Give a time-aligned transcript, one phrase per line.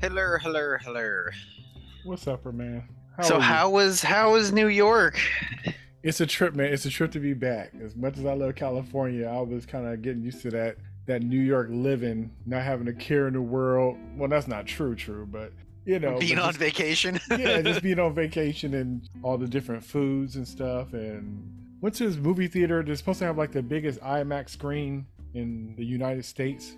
[0.00, 1.24] Hello, hello, hello.
[2.04, 2.88] What's up, man?
[3.22, 3.42] so are you?
[3.42, 5.20] how was how was New York?
[6.02, 6.72] It's a trip, man.
[6.72, 7.72] It's a trip to be back.
[7.84, 11.22] As much as I love California, I was kind of getting used to that that
[11.22, 13.98] New York living, not having a care in the world.
[14.16, 15.52] Well, that's not true, true, but
[15.84, 17.20] you know, Being on just- vacation.
[17.30, 20.94] yeah, just being on vacation and all the different foods and stuff.
[20.94, 22.82] And went to this movie theater.
[22.82, 25.04] They're supposed to have like the biggest IMAX screen
[25.34, 26.74] in the United States,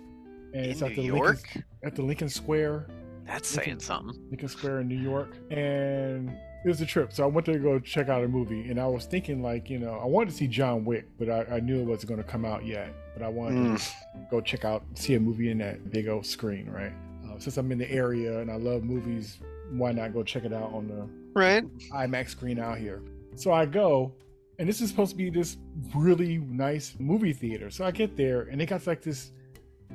[0.53, 2.87] and in it's at the New Lincoln, at the Lincoln Square.
[3.25, 4.21] That's Lincoln- saying something.
[4.29, 7.13] Lincoln Square in New York, and it was a trip.
[7.13, 9.79] So I went to go check out a movie, and I was thinking like, you
[9.79, 12.29] know, I wanted to see John Wick, but I, I knew it wasn't going to
[12.29, 12.93] come out yet.
[13.15, 13.77] But I wanted Mm.
[13.77, 16.91] to go check out, see a movie in that big old screen, right?
[17.29, 19.39] Uh, since I'm in the area and I love movies,
[19.71, 21.63] why not go check it out on the Right.
[21.91, 23.01] IMAX screen out here?
[23.35, 24.13] So I go,
[24.59, 25.57] and this is supposed to be this
[25.95, 27.69] really nice movie theater.
[27.69, 29.31] So I get there, and they got like this,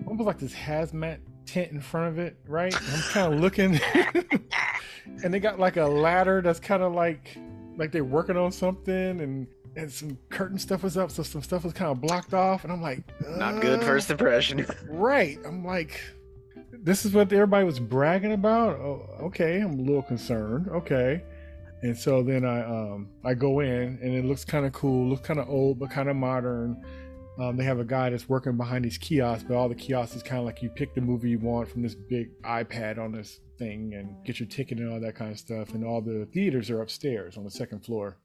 [0.07, 1.19] almost like this hazmat
[1.49, 2.75] tent in front of it, right?
[2.75, 3.81] And I'm kind of looking,
[5.25, 7.37] and they got like a ladder that's kind of like,
[7.77, 11.65] like they're working on something, and and some curtain stuff was up, so some stuff
[11.65, 13.03] was kind of blocked off, and I'm like,
[13.37, 14.67] Not good uh, first impression.
[14.89, 15.39] Right.
[15.47, 16.01] I'm like,
[16.73, 18.77] this is what everybody was bragging about.
[18.77, 19.61] Oh, okay.
[19.61, 20.69] I'm a little concerned.
[20.69, 21.23] Okay.
[21.83, 25.27] And so then I um I go in and it looks kind of cool, looks
[25.27, 26.83] kind of old but kind of modern.
[27.39, 30.23] Um, they have a guy that's working behind these kiosks, but all the kiosks is
[30.25, 33.39] kind of like you pick the movie you want from this big iPad on this
[33.59, 35.73] thing and get your ticket and all that kind of stuff.
[35.73, 38.17] And all the theaters are upstairs on the second floor.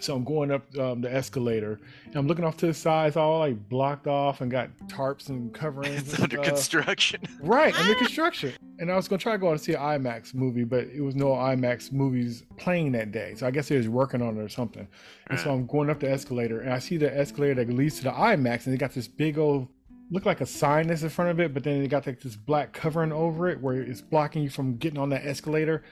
[0.00, 3.16] So I'm going up um, the escalator and I'm looking off to the side, it's
[3.16, 6.00] all like blocked off and got tarps and coverings.
[6.00, 6.46] it's and under stuff.
[6.46, 7.20] construction.
[7.40, 8.52] Right, under construction.
[8.78, 11.00] And I was gonna try to go out and see an IMAX movie, but it
[11.00, 13.34] was no IMAX movies playing that day.
[13.34, 14.86] So I guess they was working on it or something.
[15.28, 18.04] And so I'm going up the escalator and I see the escalator that leads to
[18.04, 19.68] the IMAX and they got this big old
[20.10, 22.36] look like a sign that's in front of it, but then they got like this
[22.36, 25.84] black covering over it where it's blocking you from getting on that escalator.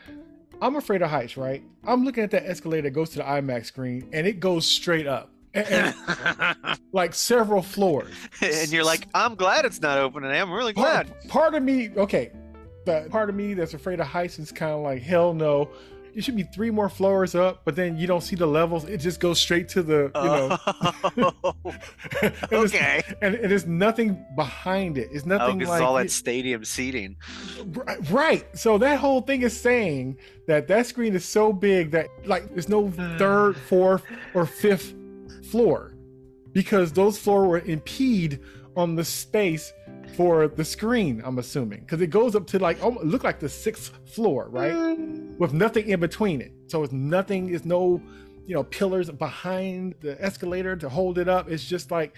[0.61, 1.63] I'm afraid of heights, right?
[1.87, 5.07] I'm looking at that escalator that goes to the IMAX screen and it goes straight
[5.07, 5.31] up.
[5.55, 8.15] And, and like several floors.
[8.43, 10.41] and you're like, I'm glad it's not open today.
[10.41, 11.29] I'm really part, glad.
[11.29, 12.33] part of me, okay,
[12.85, 15.71] the part of me that's afraid of heights is kind of like, hell no.
[16.19, 18.85] It should be three more floors up, but then you don't see the levels.
[18.87, 21.33] It just goes straight to the, you know.
[21.45, 21.75] Oh,
[22.23, 23.05] and okay.
[23.23, 25.11] And, and there's nothing behind it.
[25.13, 27.15] It's Oh, nothing like it's all that stadium seating.
[27.67, 28.59] Right- right.
[28.59, 30.17] So that whole thing is saying
[30.49, 33.17] that that screen is so big that like there's no hmm.
[33.17, 34.03] third, fourth,
[34.35, 34.95] or fifth
[35.53, 35.95] floor
[36.51, 38.41] because those floor will impede
[38.77, 39.73] on the space
[40.17, 41.23] for the screen.
[41.25, 44.99] I'm assuming because it goes up to like almost look like the sixth floor, right?
[45.39, 46.53] With nothing in between it.
[46.67, 47.55] So it's nothing.
[47.55, 48.03] It's no
[48.47, 51.51] you know pillars behind the escalator to hold it up.
[51.51, 52.15] It's just like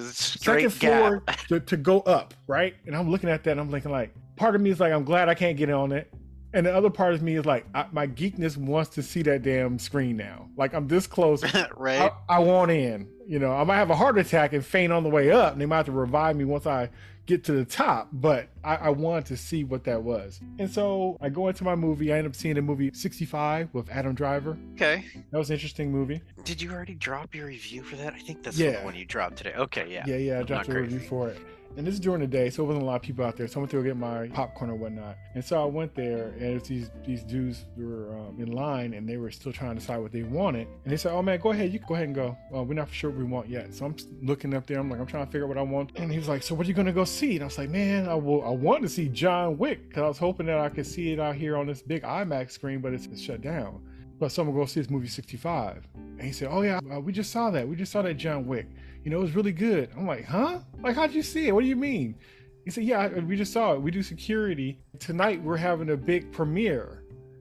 [0.00, 2.74] second floor to, to go up, right?
[2.86, 5.04] And I'm looking at that and I'm thinking like, part of me is like, I'm
[5.04, 6.12] glad I can't get on it.
[6.54, 9.42] And the other part of me is like, I, my geekness wants to see that
[9.42, 10.48] damn screen now.
[10.56, 11.42] Like I'm this close.
[11.76, 12.10] right?
[12.28, 13.08] I, I want in.
[13.28, 15.60] You know, I might have a heart attack and faint on the way up, and
[15.60, 16.88] they might have to revive me once I
[17.26, 18.08] get to the top.
[18.10, 21.74] But I, I wanted to see what that was, and so I go into my
[21.74, 22.10] movie.
[22.10, 24.56] I end up seeing the movie 65 with Adam Driver.
[24.76, 25.04] okay.
[25.30, 26.22] That was an interesting movie.
[26.44, 28.14] Did you already drop your review for that?
[28.14, 28.78] I think that's Yeah.
[28.80, 29.52] the one you dropped today.
[29.56, 30.04] Okay, yeah.
[30.06, 31.38] Yeah, yeah, I I'm dropped a review for it.
[31.76, 33.46] And this is during the day, so it wasn't a lot of people out there.
[33.46, 35.16] So I went to go get my popcorn or whatnot.
[35.34, 39.16] And so I went there, and these these dudes were um, in line, and they
[39.16, 40.66] were still trying to decide what they wanted.
[40.84, 42.36] And they said, "Oh man, go ahead, you can go ahead and go.
[42.52, 44.78] Uh, we're not sure what we want yet." So I'm looking up there.
[44.80, 45.92] I'm like, I'm trying to figure out what I want.
[45.96, 47.70] And he was like, "So what are you gonna go see?" And I was like,
[47.70, 48.44] "Man, I will.
[48.44, 51.20] I want to see John Wick because I was hoping that I could see it
[51.20, 53.80] out here on this big IMAX screen, but it's, it's shut down."
[54.18, 55.86] But so I'm go see this movie 65.
[55.94, 57.66] And he said, Oh yeah, uh, we just saw that.
[57.66, 58.66] We just saw that John Wick.
[59.04, 59.90] You know, it was really good.
[59.96, 60.58] I'm like, huh?
[60.82, 61.52] Like, how'd you see it?
[61.52, 62.16] What do you mean?
[62.64, 63.80] He said, Yeah, we just saw it.
[63.80, 64.78] We do security.
[64.98, 66.97] Tonight we're having a big premiere.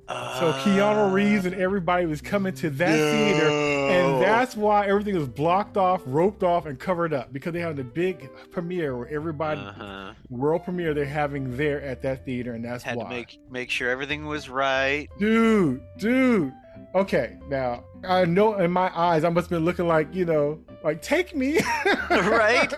[0.07, 3.49] So Keanu Reeves and everybody was coming to that theater.
[3.49, 7.75] And that's why everything was blocked off, roped off, and covered up because they had
[7.75, 10.13] the big premiere where everybody, uh-huh.
[10.29, 13.03] world premiere, they're having there at that theater, and that's had why.
[13.03, 15.09] to make make sure everything was right.
[15.19, 16.53] Dude, dude.
[16.95, 20.59] Okay, now I know in my eyes I must have been looking like, you know,
[20.83, 21.59] like take me.
[22.09, 22.73] Right?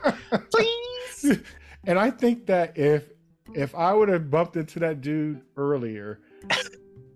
[0.51, 1.39] Please.
[1.87, 3.05] And I think that if
[3.53, 6.19] if I would have bumped into that dude earlier,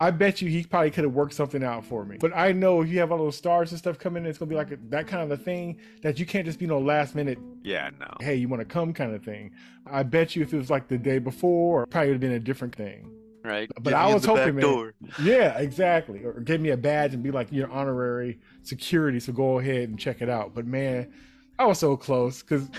[0.03, 2.17] I bet you he probably could have worked something out for me.
[2.19, 4.49] But I know if you have all those stars and stuff coming in, it's gonna
[4.49, 7.15] be like a, that kind of a thing that you can't just be no last
[7.15, 8.07] minute, Yeah, no.
[8.19, 9.51] hey, you want to come kind of thing.
[9.85, 12.39] I bet you if it was like the day before, probably would have been a
[12.39, 13.09] different thing.
[13.45, 13.69] Right.
[13.81, 14.61] But I was hoping, man.
[14.61, 14.93] door.
[15.21, 16.23] Yeah, exactly.
[16.23, 19.19] Or give me a badge and be like your honorary security.
[19.19, 20.53] So go ahead and check it out.
[20.55, 21.11] But man,
[21.59, 22.69] I was so close because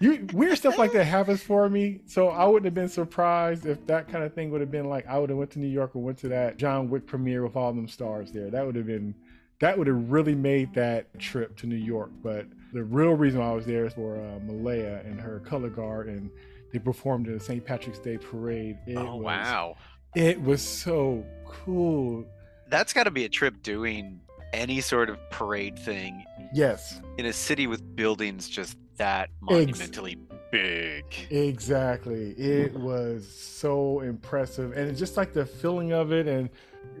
[0.00, 2.00] you weird stuff like that happens for me.
[2.06, 5.06] So I wouldn't have been surprised if that kind of thing would have been like
[5.06, 7.56] I would have went to New York or went to that John Wick premiere with
[7.56, 8.50] all them stars there.
[8.50, 9.14] That would have been
[9.60, 12.10] that would have really made that trip to New York.
[12.22, 16.08] But the real reason I was there is for uh, Malaya and her color guard,
[16.08, 16.30] and
[16.72, 17.64] they performed in the St.
[17.64, 18.76] Patrick's Day parade.
[18.86, 19.76] It oh was, wow,
[20.16, 22.26] It was so cool.
[22.68, 24.20] that's got to be a trip doing
[24.52, 30.18] any sort of parade thing Yes, in a city with buildings just that Ex- monumentally
[30.50, 31.04] big.
[31.30, 32.30] Exactly.
[32.32, 32.80] It mm.
[32.80, 34.72] was so impressive.
[34.72, 36.48] And it's just like the feeling of it and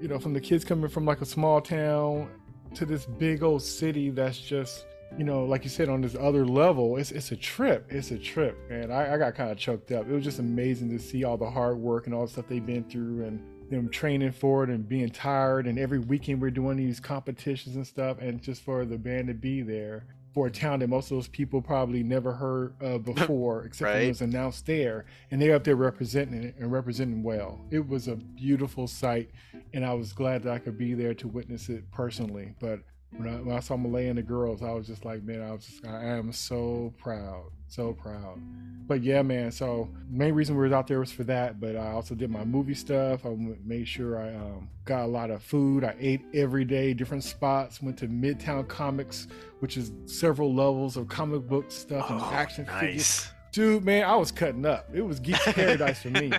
[0.00, 2.28] you know, from the kids coming from like a small town
[2.74, 4.86] to this big old city that's just
[5.16, 7.86] you know, like you said, on this other level, it's it's a trip.
[7.88, 10.08] It's a trip, and I, I got kind of choked up.
[10.08, 12.64] It was just amazing to see all the hard work and all the stuff they've
[12.64, 15.68] been through, and them training for it, and being tired.
[15.68, 19.34] And every weekend we're doing these competitions and stuff, and just for the band to
[19.34, 20.04] be there
[20.34, 24.02] for a town that most of those people probably never heard of before, except when
[24.02, 27.64] it was announced there, and they're up there representing it and representing well.
[27.70, 29.30] It was a beautiful sight,
[29.72, 32.54] and I was glad that I could be there to witness it personally.
[32.60, 32.80] But
[33.16, 35.52] when I, when I saw Malay and the girls, I was just like, man, I
[35.52, 38.40] was just, I am so proud, so proud.
[38.86, 39.50] But yeah, man.
[39.50, 41.58] So main reason we was out there was for that.
[41.60, 43.24] But I also did my movie stuff.
[43.24, 43.30] I
[43.64, 45.84] made sure I um, got a lot of food.
[45.84, 47.80] I ate every day, different spots.
[47.82, 49.26] Went to Midtown Comics,
[49.60, 53.28] which is several levels of comic book stuff and Oh, action figures.
[53.52, 54.88] Dude, man, I was cutting up.
[54.92, 56.32] It was geek paradise for me.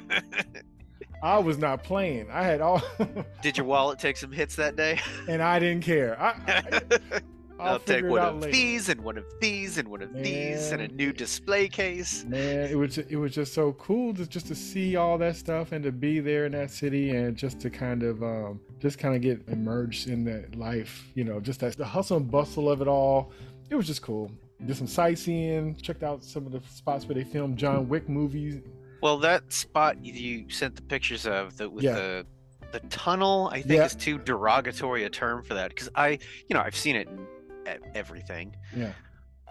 [1.23, 2.29] I was not playing.
[2.31, 2.81] I had all,
[3.41, 5.00] Did your wallet take some hits that day?
[5.27, 6.19] and I didn't care.
[6.19, 6.29] I,
[7.12, 7.19] I,
[7.57, 8.51] I'll, I'll take one of later.
[8.51, 12.25] these and one of these and one of these and a new display case.
[12.25, 15.71] Man, it was it was just so cool to just to see all that stuff
[15.71, 19.15] and to be there in that city and just to kind of um just kind
[19.15, 22.81] of get immersed in that life, you know, just that the hustle and bustle of
[22.81, 23.31] it all.
[23.69, 24.29] It was just cool.
[24.65, 28.57] Did some sightseeing, checked out some of the spots where they filmed John Wick movies.
[29.01, 31.95] Well, that spot you- sent the pictures of the, with Yeah.
[31.95, 32.25] the
[32.71, 33.86] the tunnel, I think Yeah.
[33.86, 36.09] is too derogatory a term for that because I,
[36.50, 38.92] you know, I've seen it in everything, Yeah.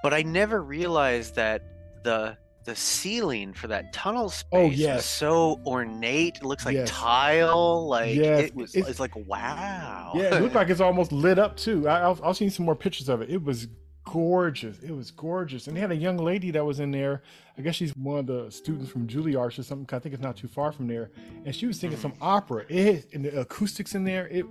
[0.02, 1.62] but I never realized that
[2.04, 6.36] the the ceiling for that tunnel oh, space Oh, was so ornate.
[6.38, 6.88] It looks like Yes.
[6.90, 7.86] tile.
[7.88, 8.74] Like Yes, it was.
[8.74, 10.12] it's- It's, like wow.
[10.14, 11.86] Yeah, it looked like it's almost lit up too.
[11.88, 13.28] I, I've, I've seen some more pictures of it.
[13.30, 13.68] It was
[14.04, 14.78] gorgeous.
[14.80, 15.66] It was gorgeous.
[15.66, 17.22] And they had a young lady that was in there.
[17.58, 19.86] I guess she's one of the students from Juilliard or something.
[19.94, 21.10] I think it's not too far from there.
[21.44, 22.64] And she was singing some opera.
[22.68, 24.28] It and the acoustics in there.
[24.28, 24.46] It,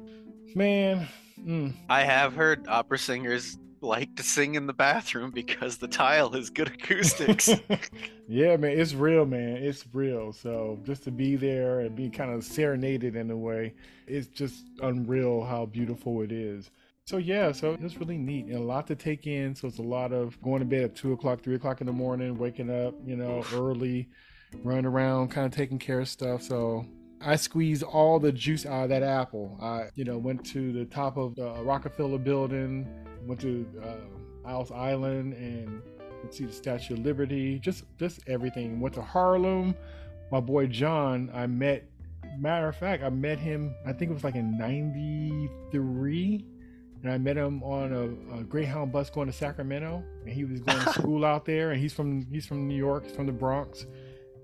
[0.55, 1.07] man,
[1.39, 6.31] mm, I have heard opera singers like to sing in the bathroom because the tile
[6.31, 7.49] has good acoustics.
[8.27, 9.57] yeah, man, it's real, man.
[9.57, 10.31] It's real.
[10.31, 13.73] So just to be there and be kind of serenaded in a way,
[14.07, 16.71] it's just unreal how beautiful it is.
[17.05, 19.55] So yeah, so it's really neat and a lot to take in.
[19.55, 21.93] So it's a lot of going to bed at two o'clock, three o'clock in the
[21.93, 24.07] morning, waking up, you know, early,
[24.63, 26.41] running around, kind of taking care of stuff.
[26.41, 26.85] So
[27.19, 29.57] I squeezed all the juice out of that apple.
[29.61, 32.87] I, you know, went to the top of the Rockefeller building,
[33.25, 35.81] went to uh, Ellis Island and
[36.29, 38.79] see the Statue of Liberty, just just everything.
[38.79, 39.75] Went to Harlem.
[40.31, 41.83] My boy John, I met.
[42.39, 43.75] Matter of fact, I met him.
[43.85, 46.45] I think it was like in '93,
[47.03, 50.61] and I met him on a, a Greyhound bus going to Sacramento, and he was
[50.61, 51.71] going to school out there.
[51.71, 53.85] And he's from he's from New York, he's from the Bronx,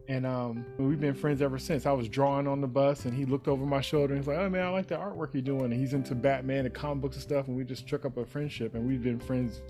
[0.10, 1.86] and um, we've been friends ever since.
[1.86, 4.38] I was drawing on the bus, and he looked over my shoulder and he's like,
[4.38, 7.16] "Oh man, I like the artwork you're doing." And he's into Batman and comic books
[7.16, 9.62] and stuff, and we just struck up a friendship, and we've been friends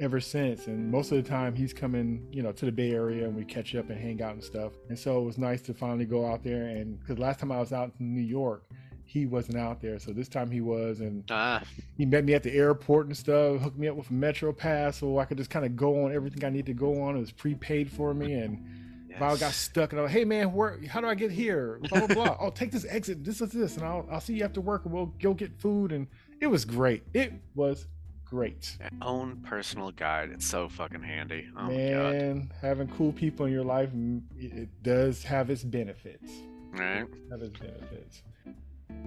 [0.00, 0.68] ever since.
[0.68, 3.44] And most of the time, he's coming, you know, to the Bay Area, and we
[3.44, 4.72] catch up and hang out and stuff.
[4.88, 7.60] And so it was nice to finally go out there, and because last time I
[7.60, 8.64] was out in New York.
[9.04, 11.62] He wasn't out there, so this time he was, and ah,
[11.96, 14.98] he met me at the airport and stuff, hooked me up with a Metro Pass
[14.98, 17.16] so I could just kind of go on everything I need to go on.
[17.16, 18.64] It was prepaid for me, and
[19.10, 20.78] if I got stuck and I was, like, hey man, where?
[20.88, 21.78] How do I get here?
[21.90, 22.36] Blah blah blah.
[22.40, 23.24] oh, take this exit.
[23.24, 25.92] This is this, and I'll I'll see you after work, and we'll go get food.
[25.92, 26.06] And
[26.40, 27.02] it was great.
[27.12, 27.86] It was
[28.24, 30.30] great, own personal guide.
[30.32, 31.48] It's so fucking handy.
[31.54, 32.50] Oh man.
[32.62, 33.90] Having cool people in your life,
[34.38, 36.32] it it does have its benefits.
[36.70, 37.04] Right.
[37.30, 38.22] Have its benefits.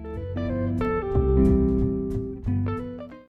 [0.02, 0.45] Thank you